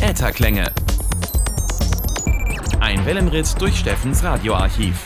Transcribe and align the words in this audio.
Ätherklänge. 0.00 0.72
Ein 2.80 3.06
Wellenritt 3.06 3.54
durch 3.60 3.78
Steffens 3.78 4.24
Radioarchiv. 4.24 4.96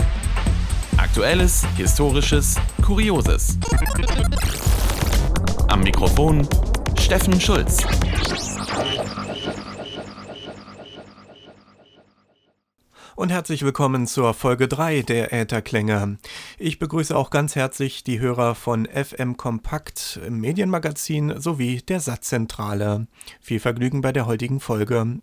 Aktuelles, 0.97 1.67
Historisches, 1.77 2.57
Kurioses. 2.81 3.59
Am 5.69 5.83
Mikrofon 5.83 6.49
Steffen 6.99 7.39
Schulz. 7.39 7.85
und 13.23 13.31
herzlich 13.31 13.63
willkommen 13.63 14.09
zur 14.09 14.35
Folge 14.35 14.67
3 14.67 15.03
der 15.03 15.33
Ätherklänge. 15.33 16.19
Ich 16.65 16.79
begrüße 16.79 17.17
auch 17.17 17.31
ganz 17.31 17.57
herzlich 17.57 18.05
die 18.05 18.21
Hörer 18.21 18.55
von 18.55 18.87
FM 18.87 19.37
Kompakt 19.37 20.21
im 20.25 20.39
Medienmagazin 20.39 21.41
sowie 21.41 21.79
der 21.79 21.99
Satzzentrale. 21.99 23.09
Viel 23.41 23.59
Vergnügen 23.59 24.01
bei 24.01 24.13
der 24.13 24.27
heutigen 24.27 24.61
Folge. 24.61 25.19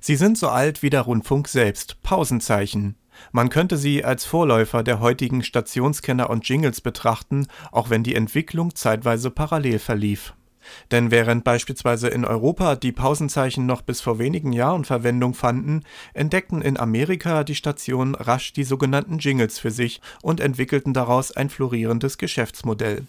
Sie 0.00 0.14
sind 0.14 0.38
so 0.38 0.46
alt 0.46 0.84
wie 0.84 0.90
der 0.90 1.00
Rundfunk 1.00 1.48
selbst, 1.48 2.00
Pausenzeichen. 2.04 2.94
Man 3.32 3.48
könnte 3.48 3.76
sie 3.76 4.04
als 4.04 4.24
Vorläufer 4.24 4.84
der 4.84 5.00
heutigen 5.00 5.42
Stationskenner 5.42 6.30
und 6.30 6.48
Jingles 6.48 6.80
betrachten, 6.80 7.48
auch 7.72 7.90
wenn 7.90 8.04
die 8.04 8.14
Entwicklung 8.14 8.76
zeitweise 8.76 9.32
parallel 9.32 9.80
verlief. 9.80 10.32
Denn 10.90 11.10
während 11.10 11.44
beispielsweise 11.44 12.08
in 12.08 12.24
Europa 12.24 12.76
die 12.76 12.92
Pausenzeichen 12.92 13.66
noch 13.66 13.82
bis 13.82 14.00
vor 14.00 14.18
wenigen 14.18 14.52
Jahren 14.52 14.84
Verwendung 14.84 15.34
fanden, 15.34 15.82
entdeckten 16.14 16.62
in 16.62 16.78
Amerika 16.78 17.44
die 17.44 17.54
Stationen 17.54 18.14
rasch 18.14 18.52
die 18.52 18.64
sogenannten 18.64 19.18
Jingles 19.18 19.58
für 19.58 19.70
sich 19.70 20.00
und 20.22 20.40
entwickelten 20.40 20.94
daraus 20.94 21.32
ein 21.32 21.50
florierendes 21.50 22.18
Geschäftsmodell. 22.18 23.06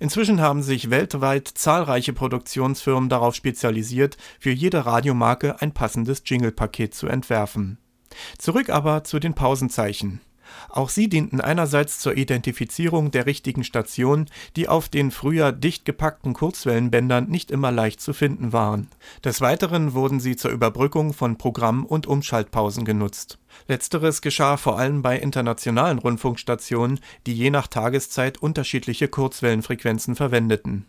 Inzwischen 0.00 0.40
haben 0.40 0.62
sich 0.62 0.90
weltweit 0.90 1.48
zahlreiche 1.48 2.12
Produktionsfirmen 2.12 3.08
darauf 3.08 3.34
spezialisiert, 3.34 4.16
für 4.38 4.50
jede 4.50 4.86
Radiomarke 4.86 5.60
ein 5.60 5.72
passendes 5.72 6.22
Jinglepaket 6.24 6.94
zu 6.94 7.06
entwerfen. 7.06 7.78
Zurück 8.38 8.70
aber 8.70 9.04
zu 9.04 9.18
den 9.18 9.34
Pausenzeichen. 9.34 10.20
Auch 10.68 10.88
sie 10.88 11.08
dienten 11.08 11.40
einerseits 11.40 11.98
zur 11.98 12.16
Identifizierung 12.16 13.10
der 13.10 13.26
richtigen 13.26 13.64
Station, 13.64 14.26
die 14.56 14.68
auf 14.68 14.88
den 14.88 15.10
früher 15.10 15.52
dicht 15.52 15.84
gepackten 15.84 16.34
Kurzwellenbändern 16.34 17.28
nicht 17.28 17.50
immer 17.50 17.72
leicht 17.72 18.00
zu 18.00 18.12
finden 18.12 18.52
waren. 18.52 18.88
Des 19.24 19.40
Weiteren 19.40 19.94
wurden 19.94 20.20
sie 20.20 20.36
zur 20.36 20.50
Überbrückung 20.50 21.12
von 21.12 21.38
Programm- 21.38 21.84
und 21.84 22.06
Umschaltpausen 22.06 22.84
genutzt. 22.84 23.38
Letzteres 23.66 24.20
geschah 24.20 24.56
vor 24.56 24.78
allem 24.78 25.02
bei 25.02 25.18
internationalen 25.18 25.98
Rundfunkstationen, 25.98 27.00
die 27.26 27.34
je 27.34 27.50
nach 27.50 27.66
Tageszeit 27.66 28.38
unterschiedliche 28.38 29.08
Kurzwellenfrequenzen 29.08 30.14
verwendeten 30.16 30.86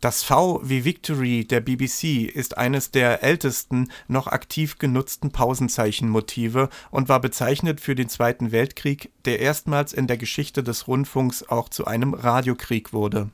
Das 0.00 0.22
V 0.22 0.60
wie 0.64 0.86
Victory 0.86 1.44
der 1.44 1.60
BBC 1.60 2.24
ist 2.24 2.56
eines 2.56 2.90
der 2.92 3.22
ältesten 3.22 3.90
noch 4.08 4.26
aktiv 4.26 4.78
genutzten 4.78 5.30
Pausenzeichenmotive 5.30 6.70
und 6.90 7.10
war 7.10 7.20
bezeichnet 7.20 7.82
für 7.82 7.94
den 7.94 8.08
Zweiten 8.08 8.52
Weltkrieg, 8.52 9.10
der 9.26 9.40
erstmals 9.40 9.92
in 9.92 10.06
der 10.06 10.16
Geschichte 10.16 10.62
des 10.62 10.88
Rundfunks 10.88 11.46
auch 11.46 11.68
zu 11.68 11.84
einem 11.84 12.14
Radiokrieg 12.14 12.94
wurde. 12.94 13.28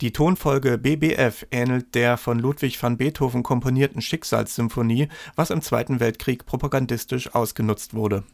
Die 0.00 0.12
Tonfolge 0.12 0.78
BBF 0.78 1.46
ähnelt 1.50 1.94
der 1.94 2.16
von 2.16 2.38
Ludwig 2.38 2.82
van 2.82 2.96
Beethoven 2.96 3.42
komponierten 3.42 4.00
Schicksalssymphonie, 4.00 5.08
was 5.34 5.50
im 5.50 5.60
Zweiten 5.60 6.00
Weltkrieg 6.00 6.46
propagandistisch 6.46 7.34
ausgenutzt 7.34 7.92
wurde 7.92 8.24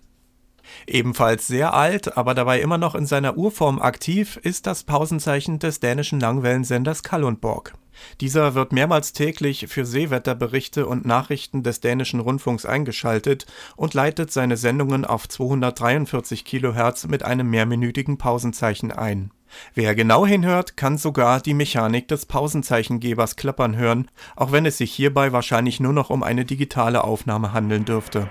Ebenfalls 0.87 1.47
sehr 1.47 1.75
alt, 1.75 2.17
aber 2.17 2.34
dabei 2.34 2.61
immer 2.61 2.78
noch 2.78 2.95
in 2.95 3.06
seiner 3.06 3.37
Urform 3.37 3.81
aktiv, 3.81 4.39
ist 4.43 4.67
das 4.67 4.84
Pausenzeichen 4.84 5.59
des 5.59 5.81
dänischen 5.81 6.21
Langwellensenders 6.21 7.03
Kalundborg. 7.03 7.75
Dieser 8.21 8.55
wird 8.55 8.72
mehrmals 8.72 9.12
täglich 9.12 9.67
für 9.69 9.84
Seewetterberichte 9.84 10.87
und 10.87 11.05
Nachrichten 11.05 11.62
des 11.62 11.81
dänischen 11.81 12.21
Rundfunks 12.21 12.65
eingeschaltet 12.65 13.47
und 13.77 13.95
leitet 13.95 14.33
seine 14.33 14.56
Sendungen 14.56 15.05
auf 15.05 15.28
243 15.28 16.45
kHz 16.45 17.06
mit 17.09 17.22
einem 17.22 17.51
mehrminütigen 17.51 18.19
Pausenzeichen 18.19 18.93
ein. 18.93 19.31
Wer 19.75 19.95
genau 19.95 20.27
hinhört, 20.27 20.78
kann 20.78 20.97
sogar 20.97 21.41
die 21.41 21.53
Mechanik 21.53 22.09
des 22.09 22.25
Pausenzeichengebers 22.25 23.37
klappern 23.37 23.77
hören, 23.77 24.11
auch 24.34 24.51
wenn 24.51 24.65
es 24.65 24.78
sich 24.78 24.93
hierbei 24.93 25.33
wahrscheinlich 25.33 25.78
nur 25.78 25.93
noch 25.93 26.09
um 26.09 26.22
eine 26.22 26.47
digitale 26.47 27.05
Aufnahme 27.05 27.53
handeln 27.53 27.84
dürfte 27.84 28.31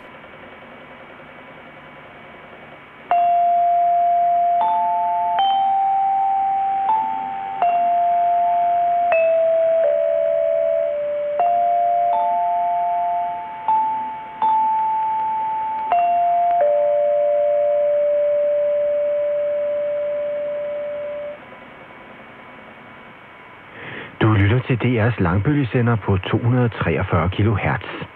DR's 24.83 25.19
langbølgesender 25.19 25.95
på 25.95 26.17
243 26.17 27.29
kHz. 27.29 28.10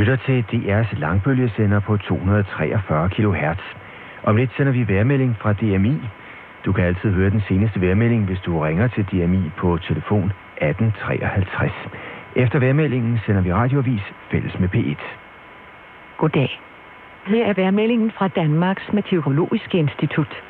Lytter 0.00 0.16
til 0.16 0.44
DR's 0.52 1.00
langbølgesender 1.00 1.80
på 1.80 1.96
243 1.96 3.08
kHz. 3.08 3.62
Om 4.22 4.36
lidt 4.36 4.50
sender 4.56 4.72
vi 4.72 4.88
værmelding 4.88 5.36
fra 5.40 5.52
DMI. 5.52 5.96
Du 6.64 6.72
kan 6.72 6.84
altid 6.84 7.10
høre 7.12 7.30
den 7.30 7.42
seneste 7.48 7.80
værmelding, 7.80 8.24
hvis 8.24 8.40
du 8.46 8.60
ringer 8.60 8.88
til 8.88 9.04
DMI 9.04 9.50
på 9.56 9.78
telefon 9.88 10.32
1853. 10.56 11.72
Efter 12.36 12.58
værmeldingen 12.58 13.20
sender 13.26 13.40
vi 13.40 13.52
radioavis 13.52 14.02
fælles 14.30 14.58
med 14.58 14.68
P1. 14.74 15.02
Goddag. 16.18 16.60
Her 17.26 17.44
er 17.46 17.52
værmeldingen 17.52 18.10
fra 18.10 18.28
Danmarks 18.28 18.92
Meteorologiske 18.92 19.78
Institut. 19.78 20.42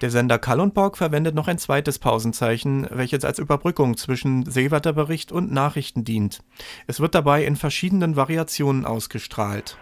Der 0.00 0.10
Sender 0.10 0.38
Kalundborg 0.38 0.96
verwendet 0.96 1.34
noch 1.34 1.48
ein 1.48 1.58
zweites 1.58 1.98
Pausenzeichen, 1.98 2.86
welches 2.90 3.24
als 3.24 3.38
Überbrückung 3.38 3.96
zwischen 3.96 4.44
Seewetterbericht 4.44 5.32
und 5.32 5.52
Nachrichten 5.52 6.04
dient. 6.04 6.42
Es 6.86 7.00
wird 7.00 7.14
dabei 7.14 7.44
in 7.44 7.56
verschiedenen 7.56 8.16
Variationen 8.16 8.84
ausgestrahlt 8.84 9.78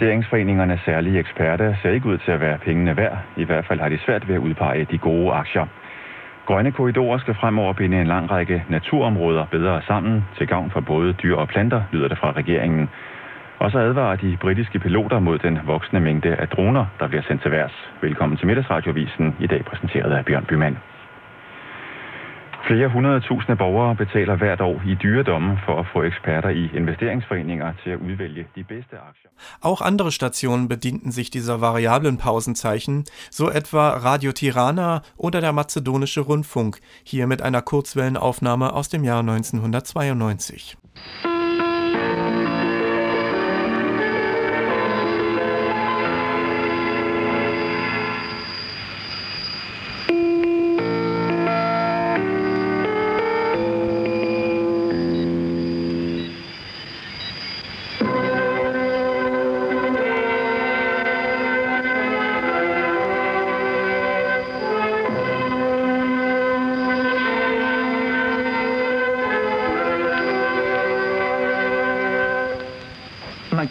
Investeringsforeningernes 0.00 0.80
særlige 0.84 1.18
eksperter 1.18 1.74
ser 1.82 1.90
ikke 1.90 2.06
ud 2.06 2.18
til 2.18 2.30
at 2.30 2.40
være 2.40 2.58
pengene 2.58 2.96
værd. 2.96 3.18
I 3.36 3.44
hvert 3.44 3.66
fald 3.66 3.80
har 3.80 3.88
de 3.88 3.98
svært 3.98 4.28
ved 4.28 4.34
at 4.34 4.38
udpege 4.40 4.86
de 4.90 4.98
gode 4.98 5.32
aktier. 5.32 5.66
Grønne 6.46 6.72
korridorer 6.72 7.18
skal 7.18 7.34
fremover 7.34 7.72
binde 7.72 8.00
en 8.00 8.06
lang 8.06 8.30
række 8.30 8.64
naturområder 8.68 9.46
bedre 9.50 9.82
sammen 9.82 10.24
til 10.38 10.46
gavn 10.46 10.70
for 10.70 10.80
både 10.80 11.12
dyr 11.12 11.36
og 11.36 11.48
planter, 11.48 11.82
lyder 11.92 12.08
det 12.08 12.18
fra 12.18 12.32
regeringen. 12.32 12.88
Og 13.58 13.70
så 13.70 13.78
advarer 13.78 14.16
de 14.16 14.36
britiske 14.40 14.78
piloter 14.78 15.18
mod 15.18 15.38
den 15.38 15.58
voksende 15.66 16.00
mængde 16.00 16.34
af 16.34 16.48
droner, 16.48 16.86
der 17.00 17.08
bliver 17.08 17.22
sendt 17.28 17.42
til 17.42 17.50
værs. 17.50 17.90
Velkommen 18.02 18.38
til 18.38 18.46
Middagsradiovisen, 18.46 19.36
i 19.40 19.46
dag 19.46 19.64
præsenteret 19.64 20.12
af 20.12 20.24
Bjørn 20.24 20.44
Bymand. 20.44 20.76
Flere 22.70 22.92
hundredtusinde 22.92 23.56
borgere 23.56 23.94
betaler 23.96 24.36
hvert 24.36 24.60
år 24.60 24.82
i 24.86 24.94
dyredomme 25.02 25.58
for 25.64 25.80
at 25.80 25.86
få 25.92 26.02
eksperter 26.02 26.48
i 26.48 26.70
investeringsforeninger 26.74 27.72
til 27.82 27.90
at 27.90 27.98
udvælge 27.98 28.46
die 28.54 28.64
bedste 28.64 28.96
aktier. 29.08 29.30
Auch 29.62 29.80
andere 29.80 30.12
Stationen 30.12 30.68
bedienten 30.68 31.10
sich 31.10 31.30
dieser 31.30 31.60
variablen 31.60 32.16
Pausenzeichen, 32.18 33.04
so 33.30 33.50
etwa 33.50 33.88
Radio 33.88 34.30
Tirana 34.32 35.00
oder 35.16 35.40
der 35.40 35.52
Mazedonische 35.52 36.20
Rundfunk, 36.20 36.78
hier 37.04 37.26
mit 37.26 37.42
einer 37.42 37.62
Kurzwellenaufnahme 37.62 38.72
aus 38.72 38.88
dem 38.88 39.02
Jahr 39.04 39.20
1992. 39.20 40.76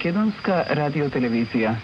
Makedonska 0.10 0.62
radiotelevizija. 0.70 1.78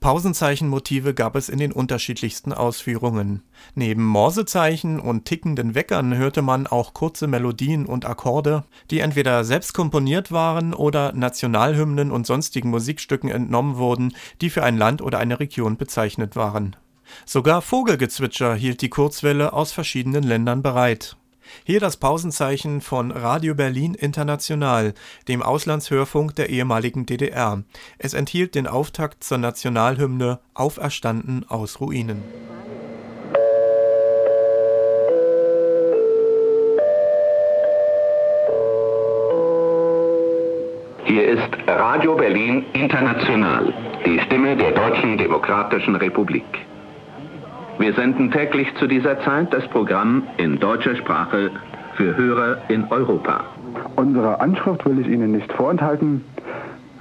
Pausenzeichenmotive 0.00 1.14
gab 1.14 1.34
es 1.34 1.48
in 1.48 1.58
den 1.58 1.72
unterschiedlichsten 1.72 2.52
Ausführungen. 2.52 3.42
Neben 3.74 4.04
Morsezeichen 4.04 5.00
und 5.00 5.24
tickenden 5.24 5.74
Weckern 5.74 6.14
hörte 6.14 6.42
man 6.42 6.66
auch 6.66 6.92
kurze 6.92 7.26
Melodien 7.26 7.86
und 7.86 8.04
Akkorde, 8.04 8.64
die 8.90 9.00
entweder 9.00 9.44
selbst 9.44 9.72
komponiert 9.72 10.30
waren 10.30 10.74
oder 10.74 11.12
Nationalhymnen 11.14 12.10
und 12.10 12.26
sonstigen 12.26 12.68
Musikstücken 12.68 13.30
entnommen 13.30 13.76
wurden, 13.76 14.14
die 14.42 14.50
für 14.50 14.62
ein 14.62 14.76
Land 14.76 15.00
oder 15.00 15.18
eine 15.18 15.40
Region 15.40 15.78
bezeichnet 15.78 16.36
waren. 16.36 16.76
Sogar 17.24 17.62
Vogelgezwitscher 17.62 18.54
hielt 18.54 18.82
die 18.82 18.90
Kurzwelle 18.90 19.54
aus 19.54 19.72
verschiedenen 19.72 20.22
Ländern 20.22 20.62
bereit. 20.62 21.16
Hier 21.64 21.80
das 21.80 21.96
Pausenzeichen 21.96 22.80
von 22.80 23.10
Radio 23.10 23.54
Berlin 23.54 23.94
International, 23.94 24.94
dem 25.28 25.42
Auslandshörfunk 25.42 26.34
der 26.34 26.50
ehemaligen 26.50 27.06
DDR. 27.06 27.62
Es 27.98 28.14
enthielt 28.14 28.54
den 28.54 28.66
Auftakt 28.66 29.24
zur 29.24 29.38
Nationalhymne 29.38 30.40
Auferstanden 30.54 31.44
aus 31.48 31.80
Ruinen. 31.80 32.22
Hier 41.04 41.28
ist 41.28 41.48
Radio 41.68 42.16
Berlin 42.16 42.64
International, 42.72 43.72
die 44.04 44.18
Stimme 44.20 44.56
der 44.56 44.72
Deutschen 44.72 45.16
Demokratischen 45.16 45.96
Republik. 45.96 46.44
Wir 47.78 47.92
senden 47.94 48.30
täglich 48.30 48.68
zu 48.78 48.86
dieser 48.86 49.20
Zeit 49.22 49.52
das 49.52 49.66
Programm 49.68 50.22
in 50.36 50.60
deutscher 50.60 50.94
Sprache 50.94 51.50
für 51.96 52.16
Hörer 52.16 52.58
in 52.68 52.84
Europa. 52.90 53.44
Unsere 53.96 54.40
Anschrift 54.40 54.86
will 54.86 55.00
ich 55.00 55.08
Ihnen 55.08 55.32
nicht 55.32 55.52
vorenthalten. 55.52 56.24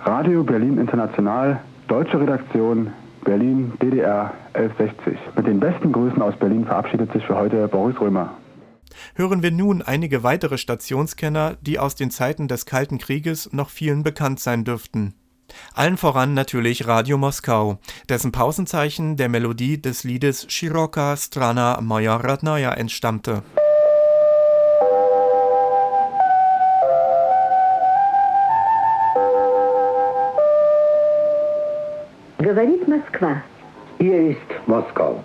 Radio 0.04 0.44
Berlin 0.44 0.80
International, 0.80 1.62
deutsche 1.88 2.20
Redaktion, 2.20 2.92
Berlin, 3.24 3.74
DDR 3.82 4.34
1160. 4.54 5.18
Mit 5.36 5.48
den 5.48 5.60
besten 5.60 5.92
Grüßen 5.92 6.22
aus 6.22 6.36
Berlin 6.38 6.66
verabschiedet 6.66 7.14
sich 7.14 7.24
für 7.24 7.38
heute 7.38 7.68
Boris 7.68 8.00
Römer. 8.02 8.32
Hören 9.16 9.44
wir 9.44 9.52
nun 9.52 9.84
einige 9.84 10.24
weitere 10.24 10.58
Stationskenner, 10.58 11.56
die 11.62 11.78
aus 11.78 11.96
den 11.96 12.10
Zeiten 12.10 12.48
des 12.48 12.66
Kalten 12.66 12.98
Krieges 12.98 13.52
noch 13.54 13.70
vielen 13.70 14.04
bekannt 14.04 14.40
sein 14.40 14.64
dürften. 14.64 15.14
Allen 15.75 15.97
voran 15.97 16.35
natürlich 16.35 16.87
Radio 16.87 17.19
Moskau, 17.19 17.79
dessen 18.09 18.33
Pausenzeichen 18.33 19.17
der 19.17 19.29
Melodie 19.29 19.81
des 19.81 20.05
Liedes 20.05 20.47
Shiroka 20.49 21.17
Strana 21.17 21.81
Moja 21.81 22.17
Radnaya 22.17 22.73
entstammte. 22.75 23.43
Говорит 32.39 32.89
Москва. 32.89 33.43
Hier 33.99 34.31
ist 34.31 34.67
Moskau. 34.67 35.23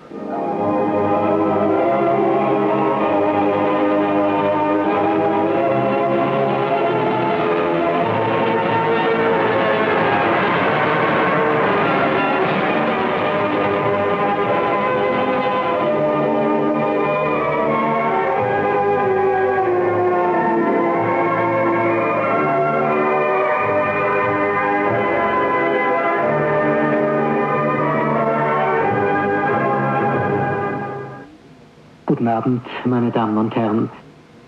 Abend, 32.39 32.63
meine 32.85 33.11
Damen 33.11 33.37
und 33.37 33.57
Herren. 33.57 33.91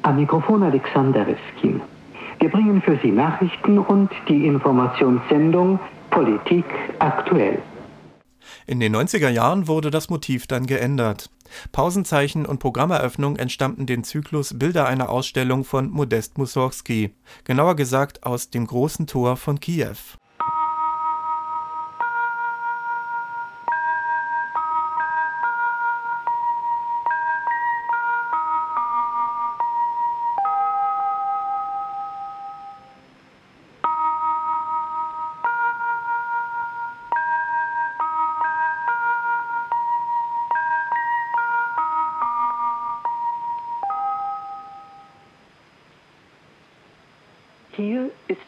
Am 0.03 0.15
Mikrofon 0.15 0.63
Alexander 0.63 1.27
Riskin. 1.27 1.81
Wir 2.39 2.49
bringen 2.49 2.81
für 2.81 2.97
Sie 3.03 3.11
Nachrichten 3.11 3.81
und 3.81 4.11
die 4.29 4.47
Informationssendung 4.47 5.81
Politik 6.11 6.65
aktuell. 7.01 7.61
In 8.69 8.79
den 8.79 8.95
90er 8.95 9.29
Jahren 9.29 9.67
wurde 9.67 9.91
das 9.91 10.09
Motiv 10.09 10.47
dann 10.47 10.67
geändert. 10.67 11.31
Pausenzeichen 11.73 12.47
und 12.47 12.61
Programmeröffnung 12.61 13.35
entstammten 13.35 13.87
den 13.87 14.05
Zyklus 14.05 14.57
Bilder 14.57 14.87
einer 14.87 15.09
Ausstellung 15.09 15.65
von 15.65 15.91
Modest 15.91 16.39
Mussorgsky, 16.39 17.13
genauer 17.43 17.75
gesagt 17.75 18.23
aus 18.23 18.51
dem 18.51 18.69
großen 18.69 19.09
Tor 19.09 19.37
von 19.37 19.59
Kiew. 19.59 19.97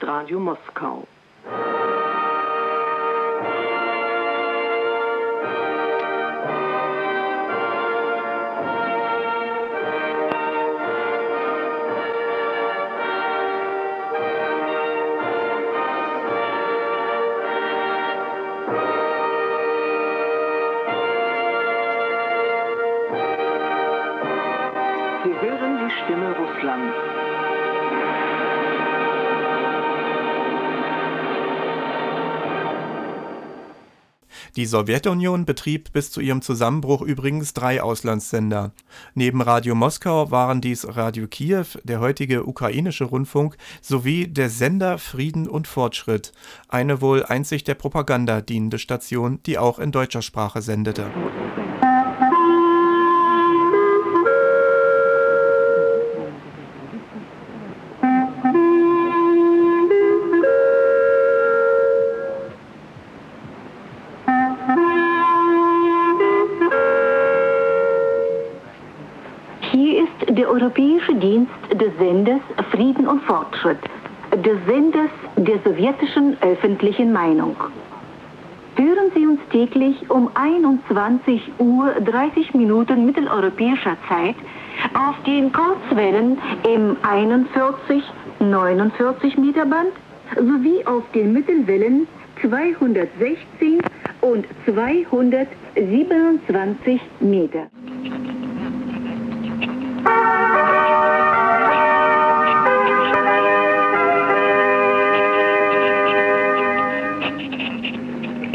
Hier 0.02 0.08
ist 0.08 0.14
Radio 0.14 0.40
Moskau. 0.40 1.06
Die 34.56 34.66
Sowjetunion 34.66 35.46
betrieb 35.46 35.92
bis 35.92 36.10
zu 36.10 36.20
ihrem 36.20 36.42
Zusammenbruch 36.42 37.00
übrigens 37.00 37.54
drei 37.54 37.82
Auslandssender. 37.82 38.72
Neben 39.14 39.40
Radio 39.40 39.74
Moskau 39.74 40.30
waren 40.30 40.60
dies 40.60 40.86
Radio 40.86 41.26
Kiew, 41.26 41.64
der 41.84 42.00
heutige 42.00 42.44
ukrainische 42.44 43.04
Rundfunk, 43.04 43.56
sowie 43.80 44.28
der 44.28 44.50
Sender 44.50 44.98
Frieden 44.98 45.48
und 45.48 45.66
Fortschritt, 45.66 46.32
eine 46.68 47.00
wohl 47.00 47.24
einzig 47.24 47.64
der 47.64 47.74
Propaganda 47.74 48.42
dienende 48.42 48.78
Station, 48.78 49.40
die 49.46 49.56
auch 49.56 49.78
in 49.78 49.90
deutscher 49.90 50.20
Sprache 50.22 50.60
sendete. 50.60 51.10
Fortschritt, 73.42 73.78
des 74.44 74.58
Senders 74.66 75.10
der 75.36 75.58
sowjetischen 75.64 76.36
öffentlichen 76.42 77.12
Meinung. 77.12 77.56
Hören 78.76 79.10
Sie 79.14 79.26
uns 79.26 79.40
täglich 79.50 80.08
um 80.10 80.30
21 80.34 81.50
Uhr 81.58 81.92
30 82.04 82.54
Minuten 82.54 83.04
mitteleuropäischer 83.04 83.96
Zeit 84.08 84.36
auf 84.94 85.16
den 85.26 85.52
Kurzwellen 85.52 86.38
im 86.72 86.96
41 87.02 88.04
49 88.40 89.36
Meter 89.38 89.66
Band 89.66 89.90
sowie 90.36 90.86
auf 90.86 91.02
den 91.12 91.32
Mittelwellen 91.32 92.06
216 92.40 93.82
und 94.22 94.46
227 94.64 97.00
Meter. 97.20 97.66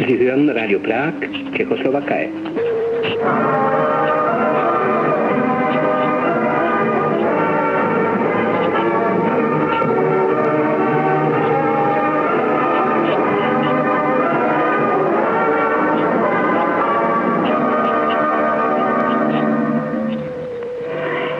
Sie 0.08 0.18
hören 0.18 0.50
Radio 0.50 0.80
Prag, 0.80 1.12
Tschechoslowakei. 1.54 2.30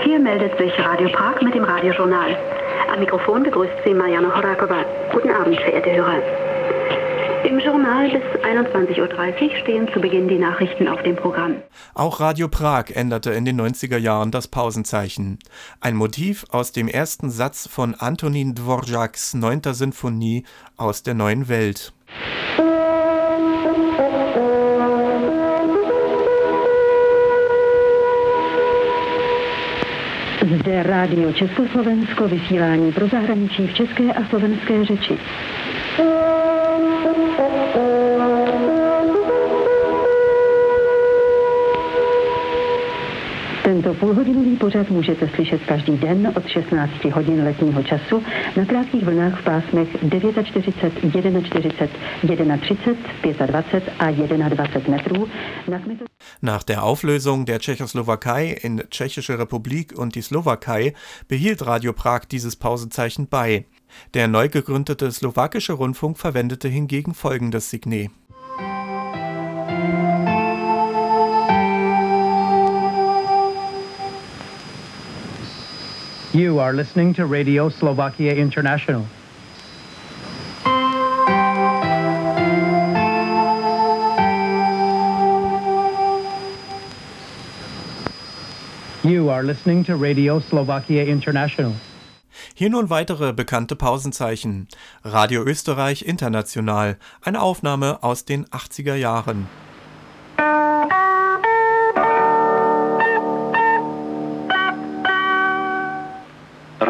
Hier 0.04 0.20
meldet 0.20 0.58
sich 0.58 0.78
Radio 0.78 1.08
Prag 1.08 1.42
mit 1.42 1.56
dem 1.56 1.64
Radiojournal. 1.64 2.36
Am 2.94 3.00
Mikrofon 3.00 3.44
begrüßt 3.44 3.72
Sie 3.86 3.94
Marianne 3.94 4.36
Horakova. 4.36 4.84
Guten 5.14 5.30
Abend, 5.30 5.58
verehrte 5.62 5.96
Hörer. 5.96 6.57
Im 7.44 7.60
Journal 7.60 8.10
bis 8.10 8.24
21.30 8.44 9.00
Uhr 9.00 9.56
stehen 9.58 9.88
zu 9.94 10.00
Beginn 10.00 10.28
die 10.28 10.40
Nachrichten 10.40 10.88
auf 10.88 11.04
dem 11.04 11.16
Programm. 11.16 11.58
Auch 11.94 12.20
Radio 12.20 12.48
Prag 12.48 12.90
änderte 12.90 13.32
in 13.32 13.46
den 13.46 13.60
90er 13.62 13.98
Jahren 13.98 14.32
das 14.32 14.48
Pausenzeichen. 14.48 15.38
Ein 15.80 15.96
Motiv 15.96 16.46
aus 16.50 16.72
dem 16.72 16.88
ersten 16.88 17.30
Satz 17.30 17.68
von 17.68 17.96
Antonin 17.96 18.56
Dvorak's 18.56 19.34
9. 19.34 19.62
Sinfonie 19.74 20.44
aus 20.78 21.04
der 21.04 21.14
neuen 21.14 21.48
Welt. 21.48 21.94
Zde 30.62 30.84
Rádio 30.84 31.34
Československo 31.34 32.28
vysílání 32.28 32.92
pro 32.92 33.08
zahraničí 33.08 33.68
v 33.68 33.74
české 33.74 34.14
a 34.14 34.26
slovenské 34.30 34.86
řeči. 34.86 35.18
Tento 43.88 44.00
půlhodinový 44.00 44.58
pořad 44.58 44.90
můžete 44.90 45.30
slyšet 45.36 45.62
každý 45.68 45.98
den 45.98 46.34
od 46.36 46.48
16 46.48 47.06
hodin 47.06 47.44
letního 47.44 47.84
času 47.84 48.24
na 48.58 48.66
krátkých 48.66 49.04
vlnách 49.04 49.42
v 49.42 49.44
pásmech 49.44 49.88
49, 50.44 50.72
41, 50.72 51.42
31, 51.42 53.48
25 53.48 54.00
a 54.00 54.12
21 54.12 54.90
metrů. 54.90 55.28
Nach 56.42 56.64
der 56.64 56.84
Auflösung 56.84 57.46
der 57.46 57.60
Tschechoslowakei 57.60 58.58
in 58.64 58.84
Tschechische 58.90 59.40
Republik 59.40 59.94
und 59.98 60.16
die 60.16 60.22
Slowakei 60.22 60.94
behielt 61.28 61.66
Radio 61.66 61.94
Prag 61.94 62.22
dieses 62.32 62.56
Pausezeichen 62.56 63.28
bei. 63.30 63.66
Der 64.14 64.28
neu 64.28 64.50
gegründete 64.50 65.12
slowakische 65.12 65.74
Rundfunk 65.74 66.18
verwendete 66.18 66.68
hingegen 66.68 67.14
folgendes 67.14 67.70
Signet. 67.70 68.12
You 76.38 76.60
are 76.60 76.72
listening 76.72 77.16
to 77.16 77.26
Radio 77.26 77.68
Slovakia 77.68 78.36
International. 78.36 79.08
You 89.04 89.32
are 89.32 89.42
listening 89.42 89.84
to 89.86 89.96
Radio 89.96 90.40
Slovakia 90.40 91.06
International. 91.06 91.74
Hier 92.54 92.70
nun 92.70 92.92
weitere 92.92 93.34
bekannte 93.34 93.76
Pausenzeichen. 93.76 94.68
Radio 95.04 95.42
Österreich 95.42 96.04
International, 96.04 97.00
eine 97.24 97.42
Aufnahme 97.42 98.04
aus 98.04 98.26
den 98.26 98.46
80er 98.46 98.94
Jahren. 98.94 99.48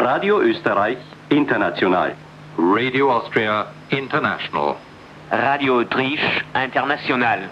Radio 0.09 0.39
Österreich 0.39 0.99
International. 1.27 2.15
Radio 2.57 3.11
Austria 3.11 3.67
International. 3.89 4.77
Radio 5.29 5.79
Autriche 5.79 6.45
International. 6.55 7.49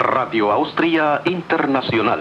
Radio 0.00 0.50
Austria 0.50 1.20
International. 1.24 2.18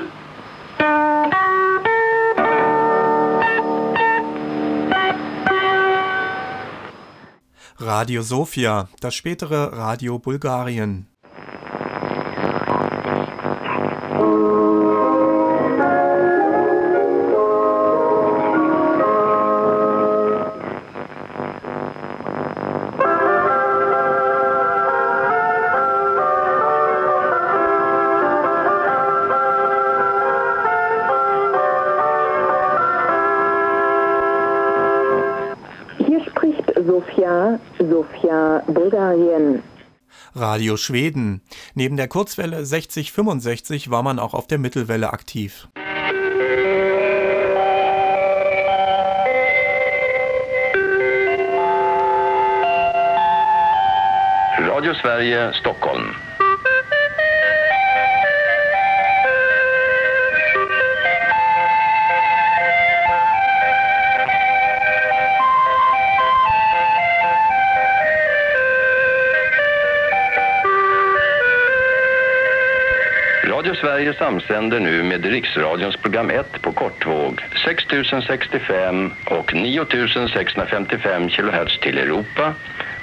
Radio 7.80 8.22
Sofia, 8.22 8.88
das 9.02 9.16
spätere 9.16 9.76
Radio 9.76 10.20
Bulgarien. 10.20 11.13
Radio 40.54 40.78
Schweden. 40.78 41.42
Neben 41.74 41.98
der 41.98 42.08
Kurzwelle 42.08 42.64
6065 42.64 43.90
war 43.90 44.04
man 44.04 44.20
auch 44.20 44.36
auf 44.36 44.46
der 44.46 44.60
Mittelwelle 44.60 45.12
aktiv. 45.12 45.68
Radio 54.60 54.94
Sverige, 54.94 55.54
Stockholm. 55.60 56.14
Sverige 74.14 74.32
samsänder 74.32 74.80
nu 74.80 75.04
med 75.04 75.26
Riksradions 75.26 75.98
program 75.98 76.30
1 76.30 76.62
på 76.62 76.72
kortvåg 76.72 77.42
6065 77.66 79.14
och 79.26 79.54
9655 79.54 81.30
kHz 81.30 81.80
till 81.80 81.98
Europa 81.98 82.54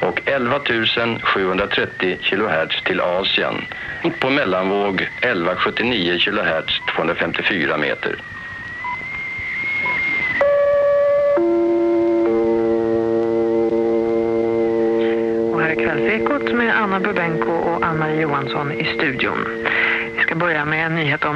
och 0.00 0.20
11 0.24 0.60
730 1.22 2.18
kHz 2.22 2.82
till 2.84 3.00
Asien. 3.00 3.64
På 4.20 4.30
mellanvåg 4.30 5.08
1179 5.20 6.18
kHz 6.18 6.80
254 6.96 7.76
meter. 7.76 8.16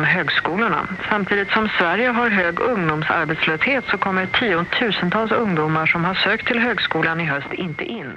Högskolorna. 0.05 0.89
Samtidigt 1.09 1.51
som 1.51 1.69
Sverige 1.79 2.09
har 2.09 2.31
hög 2.31 2.61
ungdomsarbetslöshet 2.61 3.85
så 3.91 3.99
kommer 3.99 4.27
tiotusentals 4.27 5.33
ungdomar 5.33 5.87
som 5.87 6.05
har 6.05 6.15
sökt 6.15 6.47
till 6.47 6.59
högskolan 6.59 7.21
i 7.21 7.25
höst 7.25 7.53
inte 7.53 7.85
in. 7.85 8.13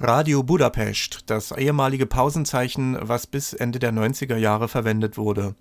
Radio 0.00 0.42
Budapest, 0.42 1.28
das 1.28 1.52
ehemalige 1.52 2.06
Pausenzeichen, 2.06 2.98
was 3.08 3.30
bis 3.30 3.54
Ende 3.60 3.78
der 3.78 3.92
90er 3.92 4.36
Jahre 4.36 4.68
verwendet 4.68 5.16
wurde. 5.16 5.54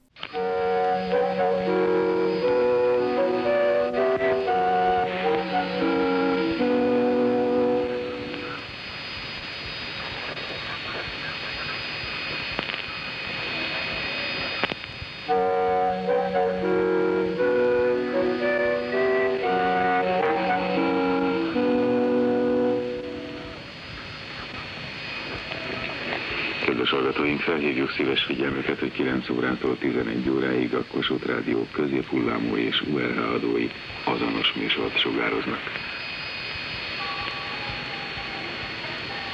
Hallgatóink, 27.02 27.42
felhívjuk 27.42 27.92
szíves 27.92 28.24
figyelmüket, 28.24 28.80
hogy 28.80 28.92
9 28.92 29.30
órától 29.30 29.78
11 29.78 30.30
óráig 30.30 30.74
a 30.74 30.86
Kossuth 30.92 31.26
Rádió 31.26 31.68
középhullámú 31.72 32.56
és 32.56 32.82
URH 32.82 33.34
adói 33.34 33.70
azonos 34.04 34.54
műsort 34.54 35.00
sugároznak. 35.00 35.60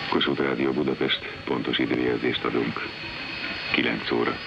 Kossuth 0.09 0.41
Rádió 0.41 0.71
Budapest 0.71 1.19
pontos 1.45 1.77
időjelzést 1.77 2.43
adunk. 2.43 2.81
9 3.73 4.12
óra. 4.12 4.38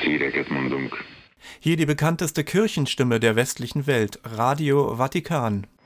Híreket 0.00 0.48
mondunk. 0.48 1.04
Hier 1.58 1.76
die 1.76 1.86
bekannteste 1.86 2.42
Kirchenstimme 2.42 3.18
der 3.18 3.34
westlichen 3.34 3.86
Welt, 3.86 4.20
Radio 4.36 4.96
Vatikan. 4.96 5.78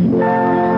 Música 0.00 0.69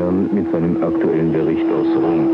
Vatikan 0.00 0.34
mit 0.34 0.50
seinem 0.50 0.82
aktuellen 0.82 1.32
Bericht 1.32 1.66
aus 1.66 1.86
Rom. 1.96 2.28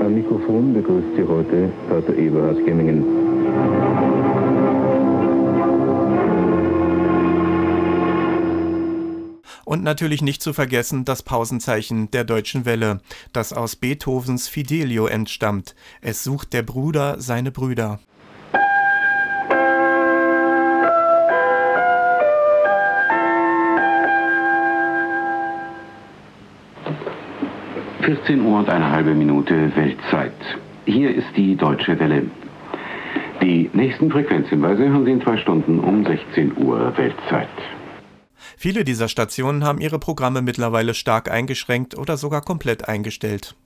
Am 0.00 0.14
Mikrofon 0.14 0.74
begrüßt 0.74 1.16
Sie 1.16 1.24
heute 1.24 1.70
Pater 1.88 2.16
Eberhard 2.16 2.64
Gemmingen. 2.64 3.04
Und 9.64 9.82
natürlich 9.84 10.22
nicht 10.22 10.42
zu 10.42 10.54
vergessen 10.54 11.04
das 11.04 11.22
Pausenzeichen 11.22 12.10
der 12.10 12.24
Deutschen 12.24 12.64
Welle, 12.64 13.00
das 13.34 13.52
aus 13.52 13.76
Beethovens 13.76 14.48
Fidelio 14.48 15.06
entstammt. 15.06 15.74
Es 16.00 16.24
sucht 16.24 16.54
der 16.54 16.62
Bruder 16.62 17.20
seine 17.20 17.50
Brüder. 17.50 18.00
14 28.08 28.40
Uhr 28.40 28.60
und 28.60 28.70
eine 28.70 28.90
halbe 28.90 29.14
Minute 29.14 29.76
Weltzeit. 29.76 30.32
Hier 30.86 31.14
ist 31.14 31.26
die 31.36 31.54
Deutsche 31.54 32.00
Welle. 32.00 32.22
Die 33.42 33.68
nächsten 33.74 34.10
Frequenzhinweise 34.10 34.88
hören 34.88 35.04
Sie 35.04 35.10
in 35.10 35.20
zwei 35.20 35.36
Stunden 35.36 35.78
um 35.78 36.06
16 36.06 36.56
Uhr 36.56 36.96
Weltzeit. 36.96 37.50
Viele 38.56 38.84
dieser 38.84 39.08
Stationen 39.08 39.62
haben 39.62 39.82
ihre 39.82 39.98
Programme 39.98 40.40
mittlerweile 40.40 40.94
stark 40.94 41.30
eingeschränkt 41.30 41.98
oder 41.98 42.16
sogar 42.16 42.40
komplett 42.40 42.88
eingestellt. 42.88 43.56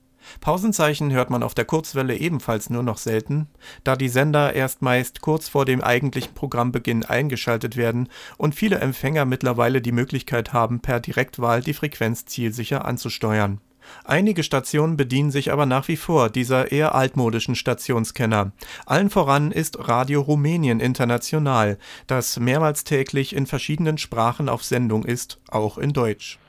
Pausenzeichen 0.41 1.13
hört 1.13 1.29
man 1.29 1.41
auf 1.41 1.53
der 1.53 1.63
Kurzwelle 1.63 2.17
ebenfalls 2.17 2.69
nur 2.69 2.83
noch 2.83 2.97
selten, 2.97 3.47
da 3.85 3.95
die 3.95 4.09
Sender 4.09 4.53
erst 4.53 4.81
meist 4.81 5.21
kurz 5.21 5.47
vor 5.47 5.63
dem 5.63 5.79
eigentlichen 5.79 6.33
Programmbeginn 6.33 7.05
eingeschaltet 7.05 7.77
werden 7.77 8.09
und 8.37 8.55
viele 8.55 8.79
Empfänger 8.79 9.23
mittlerweile 9.23 9.79
die 9.81 9.93
Möglichkeit 9.93 10.51
haben, 10.51 10.81
per 10.81 10.99
Direktwahl 10.99 11.61
die 11.61 11.73
Frequenz 11.73 12.25
zielsicher 12.25 12.83
anzusteuern. 12.83 13.61
Einige 14.03 14.43
Stationen 14.43 14.97
bedienen 14.97 15.31
sich 15.31 15.51
aber 15.51 15.65
nach 15.65 15.87
wie 15.87 15.97
vor 15.97 16.29
dieser 16.29 16.71
eher 16.71 16.95
altmodischen 16.95 17.55
Stationskenner. 17.55 18.51
Allen 18.85 19.09
voran 19.09 19.51
ist 19.51 19.87
Radio 19.87 20.21
Rumänien 20.21 20.79
International, 20.79 21.77
das 22.07 22.39
mehrmals 22.39 22.83
täglich 22.83 23.35
in 23.35 23.47
verschiedenen 23.47 23.97
Sprachen 23.97 24.49
auf 24.49 24.63
Sendung 24.63 25.05
ist, 25.05 25.39
auch 25.49 25.77
in 25.77 25.93
Deutsch. 25.93 26.39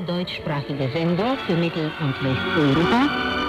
Deutschsprachige 0.00 0.88
Sendung 0.90 1.38
für 1.46 1.56
Mittel- 1.56 1.92
und 2.00 2.14
Westeuropa 2.22 3.08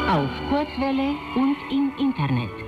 auf 0.10 0.30
Kurzwelle 0.50 1.16
und 1.36 1.58
im 1.72 1.92
Internet. 2.00 2.67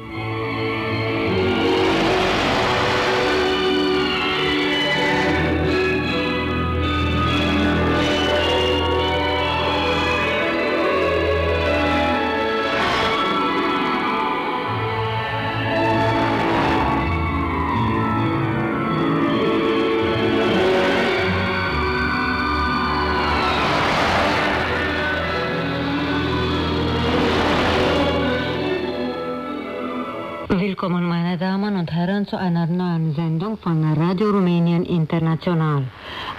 International. 35.39 35.83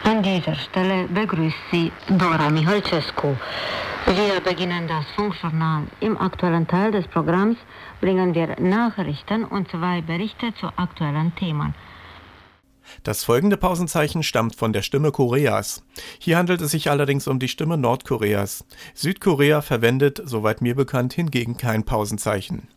An 0.05 0.23
dieser 0.23 0.55
Stelle 0.55 1.09
begrüßt 1.09 1.57
Sie 1.71 1.93
Dora 2.09 2.51
Michalcescu. 2.51 3.35
Wir 4.07 4.41
beginnen 4.45 4.89
das 4.89 5.05
Funkjournal. 5.17 5.85
Im 6.01 6.19
aktuellen 6.19 6.67
Teil 6.67 6.91
des 6.93 7.07
Programms 7.09 7.57
bringen 8.01 8.35
wir 8.35 8.61
Nachrichten 8.61 9.45
und 9.45 9.69
zwei 9.71 10.03
Berichte 10.03 10.53
zu 10.61 10.67
aktuellen 10.77 11.35
Themen. 11.37 11.75
Das 13.05 13.25
folgende 13.25 13.57
Pausenzeichen 13.57 14.23
stammt 14.23 14.57
von 14.57 14.73
der 14.73 14.83
Stimme 14.83 15.13
Koreas. 15.13 15.85
Hier 16.19 16.37
handelt 16.37 16.61
es 16.61 16.73
sich 16.73 16.91
allerdings 16.91 17.29
um 17.29 17.39
die 17.39 17.49
Stimme 17.49 17.79
Nordkoreas. 17.79 18.65
Südkorea 18.95 19.63
verwendet, 19.63 20.21
soweit 20.25 20.61
mir 20.61 20.75
bekannt, 20.75 21.13
hingegen 21.13 21.57
kein 21.57 21.85
Pausenzeichen. 21.85 22.69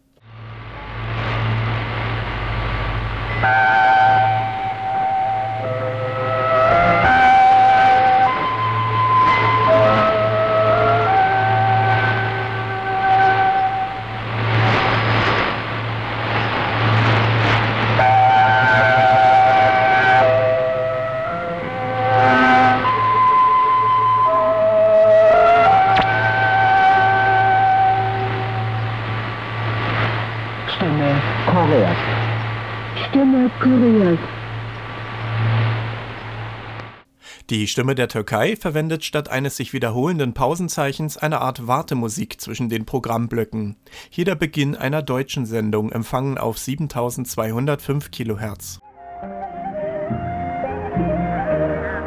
Die 37.49 37.67
Stimme 37.67 37.93
der 37.93 38.07
Türkei 38.07 38.55
verwendet 38.55 39.03
statt 39.03 39.29
eines 39.29 39.57
sich 39.57 39.73
wiederholenden 39.73 40.33
Pausenzeichens 40.33 41.17
eine 41.17 41.41
Art 41.41 41.67
Wartemusik 41.67 42.39
zwischen 42.39 42.69
den 42.69 42.85
Programmblöcken. 42.85 43.75
Hier 44.09 44.23
der 44.23 44.35
Beginn 44.35 44.77
einer 44.77 45.01
deutschen 45.01 45.45
Sendung, 45.45 45.91
empfangen 45.91 46.37
auf 46.37 46.57
7205 46.57 48.11
kHz. 48.11 48.79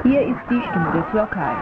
Hier 0.04 0.22
ist 0.22 0.40
die 0.48 0.62
Stimme 0.70 0.92
der 0.94 1.10
Türkei. 1.10 1.54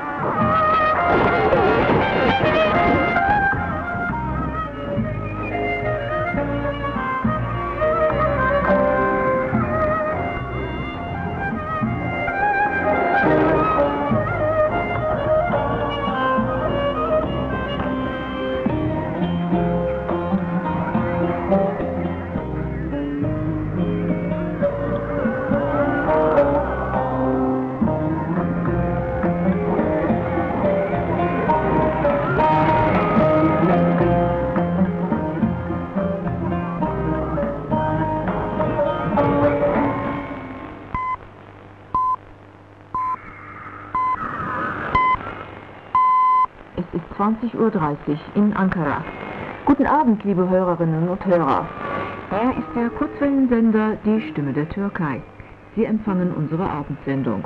20.30 47.18 47.54
Uhr 47.54 48.18
in 48.34 48.52
Ankara. 48.56 49.04
Guten 49.66 49.86
Abend, 49.86 50.24
liebe 50.24 50.48
Hörerinnen 50.48 51.08
und 51.08 51.24
Hörer. 51.24 51.66
Hier 52.30 52.50
ist 52.58 52.74
der 52.74 52.90
Kurzwellensender 52.90 53.96
Die 54.04 54.20
Stimme 54.30 54.52
der 54.52 54.68
Türkei. 54.68 55.22
Sie 55.76 55.84
empfangen 55.84 56.32
unsere 56.32 56.68
Abendsendung. 56.68 57.44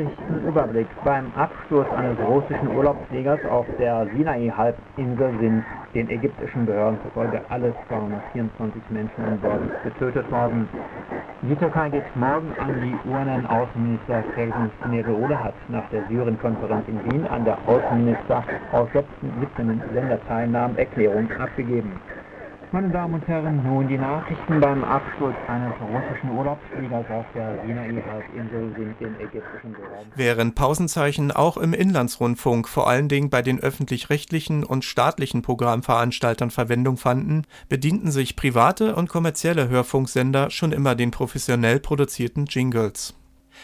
Nachrichtenüberblick. 0.00 0.86
Beim 1.04 1.32
Absturz 1.36 1.88
eines 1.96 2.18
russischen 2.18 2.68
Urlaubsfliegers 2.76 3.40
auf 3.50 3.66
der 3.78 4.06
Sinai-Halbinsel 4.16 5.32
sind 5.40 5.64
den 5.94 6.08
ägyptischen 6.08 6.66
Behörden 6.66 6.98
zufolge 7.04 7.40
alle 7.48 7.74
224 7.88 8.82
Menschen 8.90 9.24
an 9.24 9.38
Bord 9.40 9.60
getötet 9.82 10.30
worden. 10.30 10.68
Die 11.42 11.54
Türkei 11.56 11.88
geht 11.88 12.16
morgen 12.16 12.52
an 12.58 12.80
die 12.82 13.08
UN-Außenminister 13.10 14.22
Felsen 14.34 14.70
Mereole 14.90 15.42
hat 15.42 15.54
nach 15.68 15.88
der 15.90 16.02
Syrien-Konferenz 16.08 16.86
in 16.86 17.00
Wien 17.10 17.26
an 17.26 17.44
der 17.44 17.58
Außenminister 17.66 18.44
aus 18.72 18.88
17 18.92 19.82
Länderteilnahmen 19.94 20.76
Erklärung 20.76 21.28
abgegeben. 21.38 21.92
Meine 22.72 22.90
Damen 22.90 23.14
und 23.14 23.26
Herren, 23.26 23.64
nun 23.64 23.88
die 23.88 23.98
Nachrichten 23.98 24.60
beim 24.60 24.84
Absturz 24.84 25.34
eines 25.48 25.72
russischen 25.80 26.30
Urlaubsfliegers 26.30 27.04
auf 27.10 27.26
der 27.34 27.60
Sinai-Halbinsel 27.66 28.74
sind 28.76 29.00
den 29.00 29.20
ägyptischen 29.20 29.72
Behörden. 29.72 30.12
Während 30.14 30.54
Pausenzeichen 30.54 31.32
auch 31.32 31.56
im 31.56 31.74
Inlandsrundfunk 31.74 32.68
vor 32.68 32.88
allen 32.88 33.08
Dingen 33.08 33.28
bei 33.28 33.42
den 33.42 33.58
öffentlich-rechtlichen 33.58 34.62
und 34.62 34.84
staatlichen 34.84 35.42
Programmveranstaltern 35.42 36.52
Verwendung 36.52 36.96
fanden, 36.96 37.42
bedienten 37.68 38.12
sich 38.12 38.36
private 38.36 38.94
und 38.94 39.08
kommerzielle 39.08 39.68
Hörfunksender 39.68 40.50
schon 40.50 40.70
immer 40.70 40.94
den 40.94 41.10
professionell 41.10 41.80
produzierten 41.80 42.46
Jingles. 42.46 43.19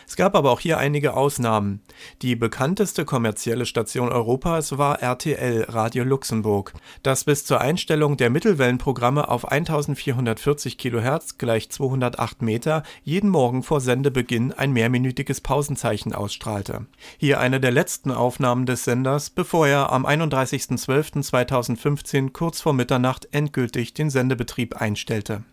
Es 0.07 0.17
gab 0.17 0.35
aber 0.35 0.51
auch 0.51 0.61
hier 0.61 0.79
einige 0.79 1.15
Ausnahmen. 1.15 1.81
Die 2.23 2.37
bekannteste 2.37 3.05
kommerzielle 3.05 3.67
Station 3.67 4.09
Europas 4.09 4.79
war 4.79 5.03
RTL 5.03 5.67
Radio 5.69 6.05
Luxemburg, 6.05 6.73
das 7.03 7.25
bis 7.25 7.45
zur 7.45 7.61
Einstellung 7.61 8.17
der 8.17 8.31
Mittelwellenprogramme 8.31 9.29
auf 9.29 9.49
1440 9.49 10.79
kHz 10.79 11.39
gleich 11.39 11.71
208 11.71 12.43
Meter 12.43 12.83
jeden 13.03 13.31
Morgen 13.31 13.63
vor 13.63 13.81
Sendebeginn 13.81 14.53
ein 14.53 14.73
mehrminütiges 14.73 15.41
Pausenzeichen 15.41 16.13
ausstrahlte. 16.13 16.87
Hier 17.19 17.41
eine 17.41 17.61
der 17.61 17.71
letzten 17.71 18.11
Aufnahmen 18.11 18.67
des 18.67 18.85
Senders, 18.85 19.31
bevor 19.31 19.67
er 19.67 19.93
am 19.93 20.07
31.12.2015 20.07 22.33
kurz 22.33 22.61
vor 22.61 22.73
Mitternacht 22.73 23.29
endgültig 23.33 23.95
den 23.95 24.11
Sendebetrieb 24.11 24.81
einstellte. 24.81 25.45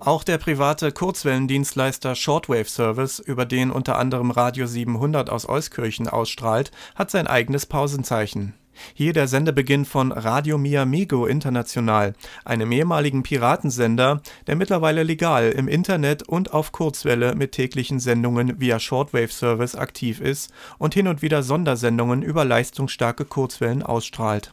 Auch 0.00 0.24
der 0.24 0.38
private 0.38 0.90
Kurzwellendienstleister 0.90 2.16
Shortwave 2.16 2.64
Service, 2.64 3.20
über 3.20 3.46
den 3.46 3.70
unter 3.70 3.96
anderem 3.96 4.32
Radio 4.32 4.66
700 4.66 5.30
aus 5.30 5.48
Euskirchen 5.48 6.08
ausstrahlt, 6.08 6.72
hat 6.96 7.12
sein 7.12 7.28
eigenes 7.28 7.66
Pausenzeichen. 7.66 8.54
Hier 8.92 9.12
der 9.12 9.28
Sendebeginn 9.28 9.84
von 9.84 10.10
Radio 10.10 10.58
Mi 10.58 10.76
Amigo 10.76 11.26
International, 11.26 12.14
einem 12.44 12.72
ehemaligen 12.72 13.22
Piratensender, 13.22 14.20
der 14.48 14.56
mittlerweile 14.56 15.04
legal 15.04 15.52
im 15.52 15.68
Internet 15.68 16.24
und 16.24 16.52
auf 16.52 16.72
Kurzwelle 16.72 17.36
mit 17.36 17.52
täglichen 17.52 18.00
Sendungen 18.00 18.60
via 18.60 18.80
Shortwave 18.80 19.30
Service 19.30 19.76
aktiv 19.76 20.20
ist 20.20 20.52
und 20.76 20.92
hin 20.92 21.06
und 21.06 21.22
wieder 21.22 21.44
Sondersendungen 21.44 22.22
über 22.22 22.44
leistungsstarke 22.44 23.24
Kurzwellen 23.24 23.84
ausstrahlt 23.84 24.52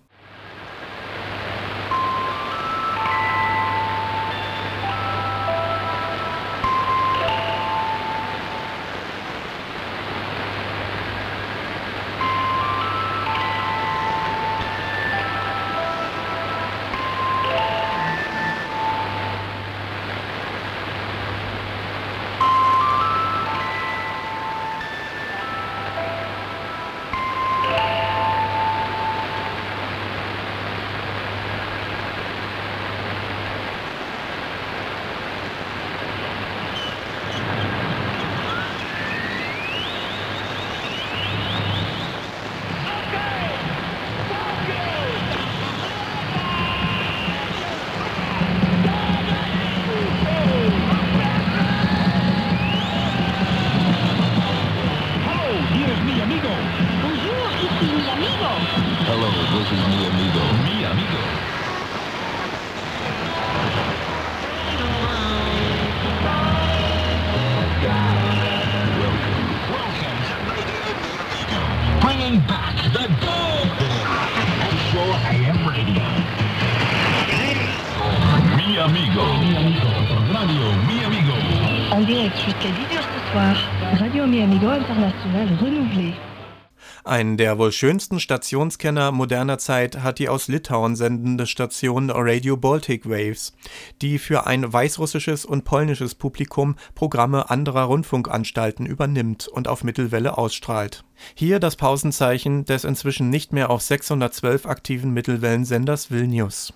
Ein 87.06 87.38
der 87.38 87.58
wohl 87.58 87.72
schönsten 87.72 88.20
Stationskenner 88.20 89.14
moderner 89.14 89.58
Zeit 89.58 90.04
hat 90.04 90.20
die 90.20 90.28
aus 90.28 90.50
Litauen 90.50 90.98
sendende 90.98 91.48
Station 91.48 92.10
Radio 92.10 92.58
Baltic 92.58 93.10
Waves, 93.10 93.56
die 94.02 94.20
für 94.20 94.48
ein 94.48 94.72
weißrussisches 94.72 95.46
und 95.46 95.64
polnisches 95.64 96.14
Publikum 96.14 96.76
Programme 96.94 97.50
anderer 97.50 97.84
Rundfunkanstalten 97.84 98.86
übernimmt 98.86 99.48
und 99.48 99.70
auf 99.70 99.86
Mittelwelle 99.86 100.38
ausstrahlt. 100.38 101.06
Hier 101.34 101.60
das 101.60 101.78
Pausenzeichen 101.78 102.66
des 102.66 102.84
inzwischen 102.84 103.30
nicht 103.30 103.54
mehr 103.54 103.70
auf 103.70 103.82
612 103.82 104.66
aktiven 104.66 105.14
Mittelwellensenders 105.14 106.12
Vilnius 106.12 106.74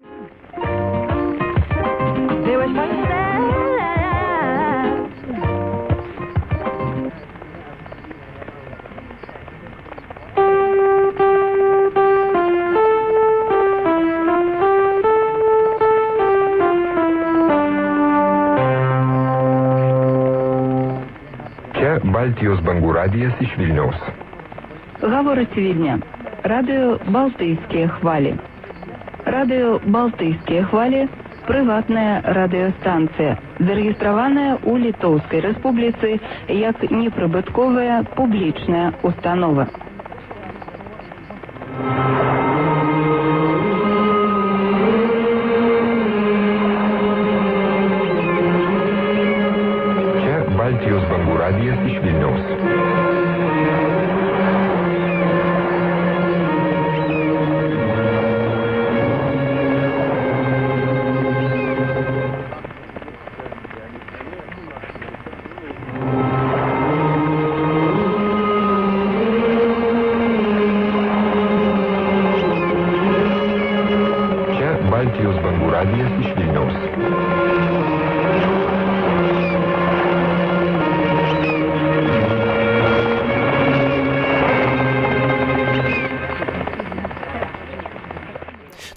Baltijos 22.36 22.60
bangų 22.68 22.90
radijas 22.92 23.38
iš 23.40 23.54
Vilniaus. 23.56 23.96
Говорит 25.00 25.56
Вильня. 25.56 26.02
Радио 26.44 27.00
«Балтийские 27.08 27.88
хвали». 27.88 28.36
Радио 29.24 29.80
«Балтийские 29.86 30.64
хвали»– 30.64 31.08
приватная 31.48 32.22
радиостанция, 32.24 33.40
зарегистрованная 33.60 34.60
у 34.66 34.76
Литовской 34.76 35.40
Республіцы 35.40 36.20
як 36.50 36.84
непрыбытковая 36.92 38.04
публічная 38.18 38.92
установа. 39.02 39.70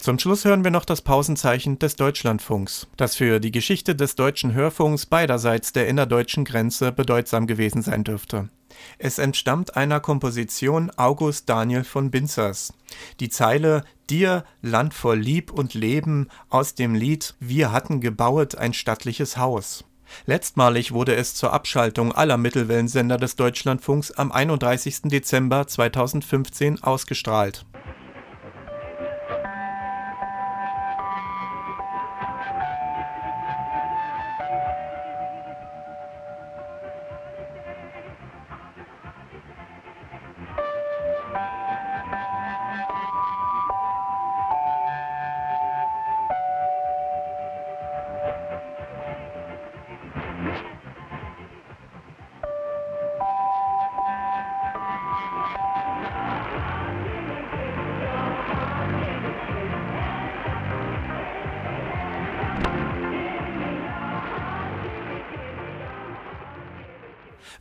Zum 0.09 0.18
Schluss 0.18 0.47
hören 0.47 0.64
wir 0.64 0.71
noch 0.71 0.87
das 0.87 1.03
Pausenzeichen 1.03 1.79
des 1.79 1.97
Deutschlandfunks, 1.97 2.87
das 2.97 3.14
für 3.14 3.40
die 3.40 3.51
Geschichte 3.51 3.94
des 3.94 4.14
deutschen 4.14 4.55
Hörfunks 4.55 5.05
beiderseits 5.05 5.75
der 5.75 5.87
innerdeutschen 5.87 6.47
Grenze 6.47 6.92
bedeutsam 6.92 7.47
gewesen 7.47 7.83
sein 7.83 8.05
dürfte. 8.05 8.49
Es 8.97 9.18
entstammt 9.18 9.77
einer 9.77 10.01
Komposition 10.01 10.90
August 10.97 11.51
Daniel 11.51 11.85
von 11.85 12.11
Binzers. 12.11 12.73
Die 13.21 13.29
Zeile 13.29 13.85
Dir, 14.09 14.44
Land 14.62 14.94
voll 14.94 15.18
Lieb 15.18 15.51
und 15.51 15.75
Leben 15.75 16.29
aus 16.49 16.75
dem 16.75 16.94
Lied 16.94 17.35
Wir 17.38 17.71
hatten 17.71 18.01
gebauet 18.01 18.57
ein 18.57 18.73
stattliches 18.73 19.37
Haus. 19.37 19.85
Letztmalig 20.25 20.92
wurde 20.92 21.16
es 21.16 21.35
zur 21.35 21.53
Abschaltung 21.53 22.12
aller 22.12 22.38
Mittelwellensender 22.38 23.18
des 23.18 23.37
Deutschlandfunks 23.37 24.12
am 24.12 24.33
31. 24.33 25.03
Dezember 25.11 25.66
2015 25.66 26.83
ausgestrahlt 26.83 27.66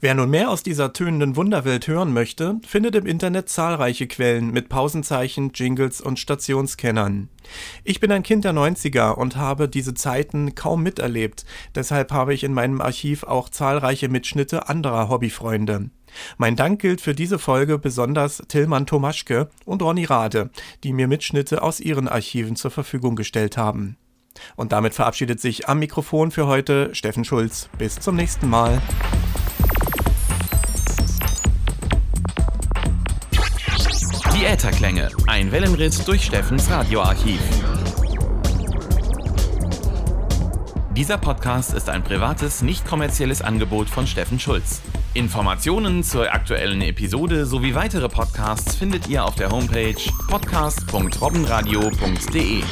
Wer 0.07 0.15
nun 0.15 0.29
mehr 0.29 0.49
aus 0.49 0.63
dieser 0.63 0.93
tönenden 0.93 1.35
Wunderwelt 1.35 1.85
hören 1.85 2.13
möchte, 2.13 2.61
findet 2.65 2.95
im 2.95 3.05
Internet 3.05 3.49
zahlreiche 3.49 4.07
Quellen 4.07 4.51
mit 4.51 4.69
Pausenzeichen, 4.69 5.51
Jingles 5.53 5.99
und 5.99 6.17
Stationskennern. 6.17 7.27
Ich 7.83 7.99
bin 7.99 8.13
ein 8.13 8.23
Kind 8.23 8.45
der 8.45 8.53
90er 8.53 9.15
und 9.15 9.35
habe 9.35 9.67
diese 9.67 9.95
Zeiten 9.95 10.55
kaum 10.55 10.81
miterlebt, 10.81 11.43
deshalb 11.75 12.13
habe 12.13 12.33
ich 12.33 12.45
in 12.45 12.53
meinem 12.53 12.79
Archiv 12.79 13.23
auch 13.23 13.49
zahlreiche 13.49 14.07
Mitschnitte 14.07 14.69
anderer 14.69 15.09
Hobbyfreunde. 15.09 15.89
Mein 16.37 16.55
Dank 16.55 16.79
gilt 16.79 17.01
für 17.01 17.13
diese 17.13 17.37
Folge 17.37 17.77
besonders 17.77 18.41
Tillmann 18.47 18.85
Tomaschke 18.85 19.49
und 19.65 19.81
Ronny 19.81 20.05
Rade, 20.05 20.51
die 20.85 20.93
mir 20.93 21.09
Mitschnitte 21.09 21.61
aus 21.61 21.81
ihren 21.81 22.07
Archiven 22.07 22.55
zur 22.55 22.71
Verfügung 22.71 23.17
gestellt 23.17 23.57
haben. 23.57 23.97
Und 24.55 24.71
damit 24.71 24.93
verabschiedet 24.93 25.41
sich 25.41 25.67
am 25.67 25.79
Mikrofon 25.79 26.31
für 26.31 26.47
heute 26.47 26.95
Steffen 26.95 27.25
Schulz. 27.25 27.67
Bis 27.77 27.99
zum 27.99 28.15
nächsten 28.15 28.49
Mal. 28.49 28.81
Ätherklänge, 34.47 35.09
ein 35.27 35.51
Wellenritt 35.51 36.07
durch 36.07 36.23
Steffens 36.23 36.69
Radioarchiv. 36.69 37.41
Dieser 40.95 41.17
Podcast 41.17 41.73
ist 41.73 41.89
ein 41.89 42.01
privates, 42.01 42.61
nicht 42.61 42.87
kommerzielles 42.87 43.41
Angebot 43.41 43.89
von 43.89 44.07
Steffen 44.07 44.39
Schulz. 44.39 44.81
Informationen 45.13 46.01
zur 46.01 46.33
aktuellen 46.33 46.81
Episode 46.81 47.45
sowie 47.45 47.75
weitere 47.75 48.07
Podcasts 48.07 48.77
findet 48.77 49.09
ihr 49.09 49.25
auf 49.25 49.35
der 49.35 49.49
Homepage 49.49 49.97
podcast.robbenradio.de. 50.29 52.63